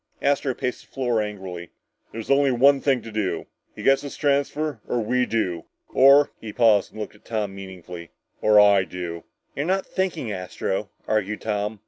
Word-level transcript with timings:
Astro 0.23 0.55
paced 0.55 0.81
the 0.87 0.91
floor 0.91 1.21
angrily. 1.21 1.69
"There's 2.11 2.31
only 2.31 2.51
one 2.51 2.81
thing 2.81 3.03
to 3.03 3.11
do! 3.11 3.45
He 3.75 3.83
gets 3.83 4.01
his 4.01 4.17
transfer 4.17 4.81
or 4.87 4.99
we 4.99 5.27
do! 5.27 5.65
Or" 5.93 6.31
he 6.41 6.51
paused 6.51 6.91
and 6.91 6.99
looked 6.99 7.13
at 7.13 7.23
Tom 7.23 7.53
meaningfully, 7.53 8.09
"or 8.41 8.59
I 8.59 8.83
do." 8.83 9.25
"You're 9.55 9.67
not 9.67 9.85
thinking, 9.85 10.31
Astro," 10.31 10.89
argued 11.07 11.41
Tom. 11.41 11.79